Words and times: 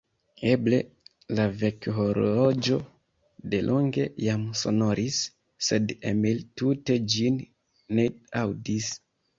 Eble 0.51 0.77
la 1.39 1.43
vekhorloĝo 1.63 2.79
delonge 3.53 4.09
jam 4.25 4.49
sonoris, 4.63 5.23
sed 5.69 5.97
Emil 6.15 6.45
tute 6.63 7.01
ĝin 7.19 7.43
ne 7.99 8.13
aŭdis. 8.45 8.95